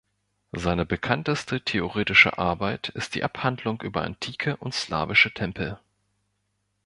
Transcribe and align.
Seine 0.53 0.83
bekannteste 0.83 1.63
theoretische 1.63 2.39
Arbeit 2.39 2.89
ist 2.89 3.13
die 3.13 3.23
„Abhandlung 3.23 3.81
über 3.83 4.01
antike 4.01 4.55
und 4.57 4.73
slawische 4.73 5.31
Tempel“. 5.31 5.77